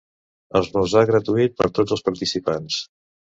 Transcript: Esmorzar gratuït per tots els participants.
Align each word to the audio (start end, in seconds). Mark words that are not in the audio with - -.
Esmorzar 0.59 1.03
gratuït 1.09 1.53
per 1.61 1.69
tots 1.79 1.95
els 1.97 2.03
participants. 2.09 2.81